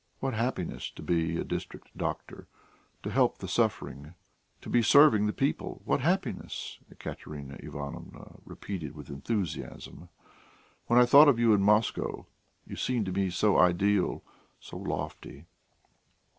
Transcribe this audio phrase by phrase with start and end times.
[0.19, 2.47] What happiness to be a district doctor;
[3.03, 4.15] to help the suffering;
[4.61, 5.83] to be serving the people!
[5.85, 10.09] What happiness!" Ekaterina Ivanovna repeated with enthusiasm.
[10.87, 12.25] "When I thought of you in Moscow,
[12.65, 14.23] you seemed to me so ideal,
[14.59, 15.45] so lofty...."